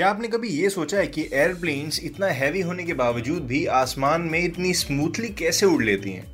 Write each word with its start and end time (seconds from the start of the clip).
क्या 0.00 0.08
आपने 0.08 0.28
कभी 0.28 0.48
ये 0.48 0.68
सोचा 0.70 0.98
है 0.98 1.06
कि 1.06 1.22
एयरप्लेन्स 1.32 1.98
इतना 2.04 2.26
हैवी 2.26 2.60
होने 2.60 2.84
के 2.84 2.92
बावजूद 2.92 3.42
भी 3.46 3.64
आसमान 3.66 4.20
में 4.20 4.38
इतनी 4.38 4.72
स्मूथली 4.74 5.28
कैसे 5.28 5.66
उड़ 5.66 5.82
लेती 5.82 6.10
हैं? 6.10 6.24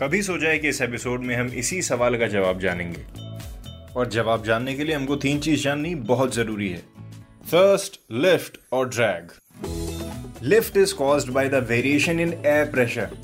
कभी 0.00 0.20
सोचा 0.22 0.48
है 0.48 0.58
कि 0.58 0.68
इस 0.68 0.80
एपिसोड 0.82 1.20
में 1.20 1.34
हम 1.36 1.46
इसी 1.46 1.80
सवाल 1.82 2.16
का 2.18 2.26
जवाब 2.26 2.60
जानेंगे? 2.60 3.02
और 3.96 4.08
जवाब 4.08 4.44
जानने 4.44 4.74
के 4.74 4.84
लिए 4.84 4.94
हमको 4.94 5.16
तीन 5.16 5.40
चीज़ 5.40 5.62
जाननी 5.62 5.94
बहुत 5.94 6.34
ज़रूरी 6.34 6.68
है। 6.68 6.82
फ़र्स्ट 7.50 8.00
लिफ्ट 8.12 8.58
और 8.72 8.88
drag 8.88 9.32
lift 10.42 10.76
is 10.76 10.94
caused 10.94 11.32
by 11.32 11.48
the 11.48 11.66
variation 11.68 12.20
in 12.20 12.32
air 12.46 12.64
pressure 12.64 13.16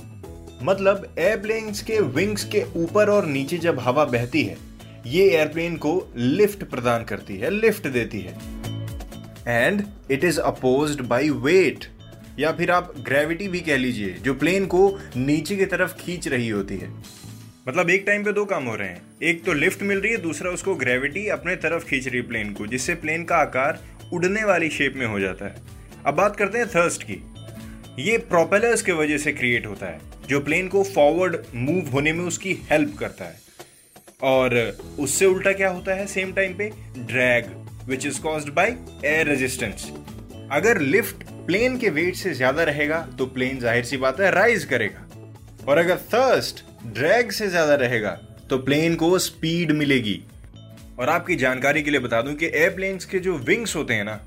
मतलब 0.62 1.14
एयरप्लेन्स 1.18 1.82
के 1.82 2.00
विंग्स 2.00 2.44
के 2.44 2.64
ऊपर 2.76 3.10
और 3.10 3.26
नीचे 3.26 3.58
जब 3.58 3.78
हवा 3.80 4.04
बहती 4.04 4.42
है, 4.42 4.56
ये 5.06 5.28
एयरप्लेन 5.30 5.76
को 5.76 5.94
लिफ्ट 6.16 6.64
प्रदान 6.64 7.04
करती 7.04 7.36
है 7.36 7.50
लिफ्ट 7.50 7.86
देती 7.88 8.20
है। 8.20 8.61
And 9.48 9.82
it 10.10 10.24
is 10.24 10.40
oppose 10.40 11.00
by 11.00 11.30
weight 11.30 11.84
या 12.38 12.52
फिर 12.52 12.70
आप 12.70 12.94
ग्रेविटी 12.98 13.48
भी 13.48 13.60
कह 13.60 13.76
लीजिए, 13.76 14.10
जो 14.10 14.34
प्लेन 14.34 14.66
को 14.66 14.98
नीचे 15.16 15.56
की 15.56 15.66
तरफ़ 15.66 15.94
खींच 15.94 16.28
रही 16.28 16.48
होती 16.48 16.76
है। 16.76 16.90
मतलब 17.68 17.90
एक 17.90 18.04
टाइम 18.06 18.24
पे 18.24 18.32
दो 18.32 18.44
काम 18.44 18.64
हो 18.64 18.74
रहे 18.74 18.88
हैं। 18.88 19.02
एक 19.22 19.44
तो 19.44 19.52
लिफ्ट 19.52 19.82
मिल 19.82 19.98
रही 19.98 20.12
है, 20.12 20.18
दूसरा 20.18 20.50
उसको 20.50 20.74
ग्रेविटी 20.74 21.28
अपने 21.28 21.56
तरफ़ 21.56 21.84
खींच 21.84 22.08
रही 22.08 22.16
है 22.16 22.22
प्लेन 22.22 22.52
को, 22.52 22.66
जिससे 22.66 22.94
प्लेन 22.94 23.24
का 23.24 23.36
आकार 23.36 23.82
उड़ने 24.12 24.44
वाली 24.44 24.70
शेप 24.70 24.94
में 24.96 25.06
हो 25.06 25.20
जाता 25.20 25.44
है। 25.44 25.54
अब 26.06 26.14
बात 26.14 26.36
करते 26.36 26.58
हैं 26.58 26.68
थर्स्ट 26.68 27.02
की। 27.02 27.22
ये 27.98 28.18
प्रोपेलर्स 28.18 28.82
के 28.82 28.92
वजह 28.92 29.18
से 29.18 29.32
क्रिएट 29.32 29.66
होता 29.66 29.86
है, 29.86 30.00
जो 30.28 30.40
प्लेन 30.40 30.68
को 30.68 30.82
फॉरवर्ड 30.84 31.36
मूव 31.54 31.86
होने 31.86 32.12
में 32.12 32.24
उसकी 32.24 32.58
हेल्प 32.70 32.96
करता 32.98 33.24
है। 33.24 33.40
और 34.22 34.78
उससे 34.98 35.26
उल्टा 35.26 35.52
क्या 35.52 35.68
होता 35.68 35.94
है? 35.94 36.06
सेम 36.06 36.32
टाइम 36.32 36.54
पे 36.54 36.72
drag 36.98 37.61
which 37.88 38.06
is 38.06 38.20
caused 38.22 38.52
by 38.54 38.76
air 39.04 39.26
resistance 39.28 39.90
अगर 40.52 40.80
लिफ्ट 40.80 41.24
प्लेन 41.46 41.76
के 41.78 41.90
वेट 41.90 42.16
से 42.16 42.32
ज़्यादा 42.34 42.62
रहेगा 42.64 43.00
तो 43.18 43.26
प्लेन 43.28 43.58
ज़ाहिर 43.60 43.84
सी 43.84 43.96
बात 43.96 44.20
है 44.20 44.30
राइज 44.30 44.64
करेगा। 44.64 45.06
और 45.68 45.78
अगर 45.78 45.96
थर्स्ट 46.14 46.62
ड्रैग 46.88 47.30
से 47.30 47.48
ज़्यादा 47.48 47.74
रहेगा 47.76 48.10
तो 48.50 48.58
प्लेन 48.58 48.94
को 48.94 49.18
स्पीड 49.18 49.72
मिलेगी। 49.72 50.20
और 50.98 51.08
आपकी 51.08 51.36
जानकारी 51.36 51.82
के 51.82 51.90
लिए 51.90 52.00
बता 52.00 52.20
दूँ 52.22 52.34
कि 52.34 52.46
एयरप्लेन्स 52.46 53.04
के 53.04 53.18
जो 53.18 53.36
विंग्स 53.40 53.76
होते 53.76 53.94
हैं 53.94 54.04
ना, 54.04 54.20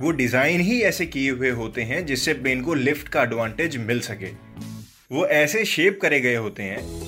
वो 0.00 0.10
डिज़ाइन 0.12 0.60
ही 0.60 0.80
ऐसे 0.82 1.06
किए 1.06 1.30
हुए 1.30 1.50
होते 1.52 1.82
हैं 1.82 2.04
जिससे 2.06 2.34
प्लेन 2.34 2.62
को 2.62 2.74
लिफ्ट 2.74 3.08
का 3.08 3.22
एडवांटेज 3.22 3.76
मिल 3.78 4.00
सके। 4.00 4.32
वो 5.10 5.26
ऐसे 5.26 5.64
शेप 5.64 5.98
करे 6.02 6.20
गए 6.20 6.34
होते 6.36 6.62
हैं 6.62 7.07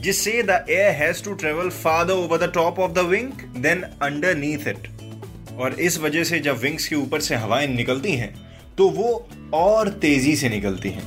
जिससे 0.00 0.42
the 0.42 0.64
air 0.70 0.92
has 0.94 1.22
to 1.24 1.32
travel 1.34 1.68
farther 1.70 2.14
over 2.14 2.38
the 2.38 2.50
top 2.54 2.78
of 2.78 2.92
the 2.92 2.98
wing 3.06 3.32
than 3.62 3.82
underneath 4.02 4.68
it 4.68 4.88
और 5.58 5.80
इस 5.80 5.98
वजह 5.98 6.24
से 6.24 6.38
जब 6.40 6.58
विंग्स 6.58 6.88
के 6.88 6.96
ऊपर 6.96 7.20
से 7.20 7.36
हवाएँ 7.36 7.66
निकलती 7.68 8.12
हैं 8.12 8.34
तो 8.78 8.88
वो 8.90 9.28
और 9.54 9.88
तेज़ी 10.02 10.34
से 10.36 10.48
निकलती 10.48 10.90
हैं, 10.90 11.02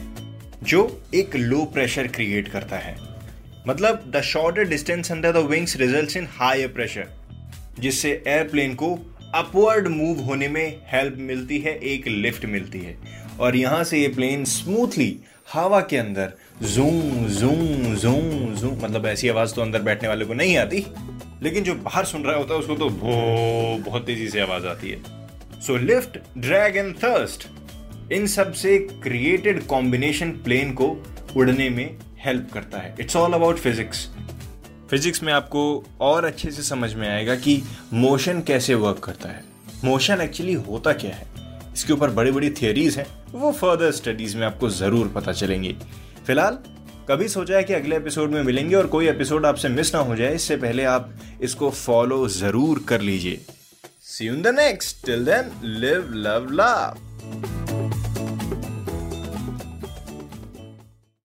जो 0.64 1.02
एक 1.16 1.36
लो 1.36 1.64
प्रेशर 1.66 2.08
क्रिएट 2.08 2.48
करता 2.48 2.78
है। 2.78 2.96
मतलब 3.68 4.04
the 4.16 4.22
shorter 4.24 4.64
distance 4.64 5.12
under 5.12 5.31
the 5.31 5.46
wings 5.46 5.75
results 5.78 6.18
in 6.18 6.28
higher 6.31 6.68
pressure 6.68 7.08
जिससे 7.80 8.12
एयरप्लेन 8.28 8.74
को 8.75 8.94
अपवर्ड 9.36 9.88
मूव 9.88 10.20
होने 10.20 10.48
में 10.48 10.81
हेल्प 10.88 11.16
मिलती 11.20 11.60
है, 11.60 11.75
एक 11.75 12.08
लिफ्ट 12.08 12.46
मिलती 12.46 12.80
है। 12.80 12.98
और 13.40 13.56
यहाँ 13.56 13.84
से 13.84 14.00
ये 14.00 14.08
प्लेन 14.08 14.44
स्मूथली 14.48 15.16
हवा 15.54 15.80
के 15.81 15.98
अंदर 15.98 16.34
जूम 16.56 17.25
जूम 17.30 17.96
जूम 17.96 18.53
जूम 18.56 18.78
मतलब 18.84 19.06
ऐसी 19.06 19.30
आवाज़ 19.30 19.53
तो 19.53 19.62
अंदर 19.62 19.81
बैठने 19.81 20.09
वाले 20.09 20.25
को 20.25 20.34
नहीं 20.34 20.56
आती, 20.58 20.86
लेकिन 21.44 21.64
जो 21.64 21.74
बाहर 21.75 22.06
सुन 22.06 22.24
रहा 22.24 22.36
होता 22.38 22.53
है, 22.53 22.59
उसको 22.59 22.75
तो 22.75 22.90
बहुत 23.81 24.06
तेज़ी 24.06 24.28
से 24.30 24.40
आवाज़ 24.40 24.66
आती 24.68 24.90
है। 24.90 25.02
So 25.62 25.78
lift 25.78 26.18
drag 26.38 26.78
and 26.78 26.96
thrust 26.96 27.47
इन 28.12 28.28
सबसे 28.28 28.78
क्रिएटेड 29.03 29.66
कॉम्बिनेशन 29.68 30.31
प्लेन 30.44 30.74
को 30.74 30.88
उड़ने 31.38 31.69
में 31.69 31.97
हेल्प 32.25 32.50
करता 32.53 32.78
है। 32.78 32.96
It's 33.00 33.16
all 33.16 33.34
about 33.34 33.58
physics 33.58 34.08
physics 34.90 35.24
में 35.24 35.31
आपको 35.34 35.63
और 36.02 36.25
अच्छे 36.25 36.52
से 36.52 36.62
समझ 36.62 36.94
में 36.94 37.08
आएगा 37.09 37.36
कि 37.36 37.62
मोशन 37.94 38.42
कैसे 38.42 38.74
वर्क 38.75 39.00
करता 39.03 39.30
है। 39.30 39.44
मोशन 39.86 40.22
एक्चुअली 40.22 40.53
होता 40.53 40.94
क्या 40.94 41.12
है? 41.12 41.28
इसके 41.74 41.94
ऊपर 41.94 42.09
बड़ी 42.12 42.31
बड़ी 42.31 42.50
थियोरीज 42.52 42.97
हैं। 42.97 43.06
वो 43.31 43.52
फर्दर 43.52 43.92
स्टडीज़ 43.92 44.38
में 44.38 44.46
आपको 44.47 44.69
ज़रूर 44.72 45.08
पता 45.16 45.31
चलेंगी। 45.34 45.75
फ़िलहाल, 46.28 46.58
कभी 47.10 47.28
सोचा 47.28 47.56
है 47.56 47.64
कि 47.64 47.74
अगले 47.74 47.96
एपिसोड 47.96 48.32
में 48.32 48.42
मिलेंगे 48.44 48.76
और 48.76 48.88
कोई 48.88 49.08
एपिसोड 49.08 49.46
आपसे 49.46 49.70
मिस 49.70 49.94
ना 49.96 50.02
हो 50.02 50.16
जाए, 50.16 50.36
इससे 50.36 50.56
पहले 50.58 50.84
आप 50.86 51.14
इसको 51.42 51.70
फॉलो 51.70 52.28
ज़रूर 52.30 52.84
कर 52.88 53.02
लीजिए। 53.02 53.42
See 54.02 54.28
in 54.28 54.42
the 54.42 54.54
next 54.56 55.06
till 55.06 55.26
then 55.26 55.52
live 55.64 56.14
love 56.16 56.48
love 56.52 56.98